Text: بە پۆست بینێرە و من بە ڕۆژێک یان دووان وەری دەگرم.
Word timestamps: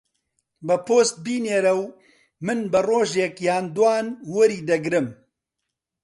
بە 0.67 0.75
پۆست 0.87 1.15
بینێرە 1.25 1.73
و 1.81 1.83
من 2.45 2.59
بە 2.71 2.79
ڕۆژێک 2.89 3.35
یان 3.47 3.65
دووان 3.75 4.07
وەری 4.33 4.61
دەگرم. 4.69 5.07